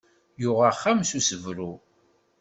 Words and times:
Yuɣ 0.41 0.59
axxam 0.69 0.99
s 1.09 1.11
usebru. 1.17 1.71